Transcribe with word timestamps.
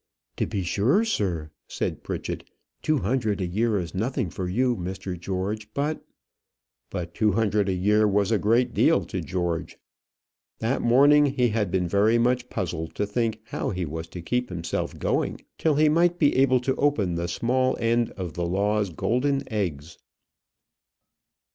"To 0.37 0.47
be 0.47 0.63
sure, 0.63 1.05
sir," 1.05 1.51
said 1.67 2.01
Pritchett, 2.01 2.49
"two 2.81 2.97
hundred 2.97 3.39
a 3.39 3.45
year 3.45 3.77
is 3.77 3.93
nothing 3.93 4.31
for 4.31 4.49
you, 4.49 4.75
Mr. 4.75 5.15
George; 5.15 5.71
but" 5.75 6.03
But 6.89 7.13
two 7.13 7.33
hundred 7.33 7.69
a 7.69 7.73
year 7.73 8.07
was 8.07 8.31
a 8.31 8.39
great 8.39 8.73
deal 8.73 9.05
to 9.05 9.21
George. 9.21 9.77
That 10.57 10.81
morning 10.81 11.27
he 11.27 11.49
had 11.49 11.69
been 11.69 11.87
very 11.87 12.17
much 12.17 12.49
puzzled 12.49 12.95
to 12.95 13.05
think 13.05 13.41
how 13.43 13.69
he 13.69 13.85
was 13.85 14.07
to 14.07 14.23
keep 14.23 14.49
himself 14.49 14.97
going 14.97 15.41
till 15.59 15.75
he 15.75 15.87
might 15.87 16.17
be 16.17 16.35
able 16.35 16.61
to 16.61 16.73
open 16.77 17.13
the 17.13 17.27
small 17.27 17.77
end 17.79 18.09
of 18.13 18.33
the 18.33 18.43
law's 18.47 18.89
golden 18.89 19.43
eggs. 19.53 19.99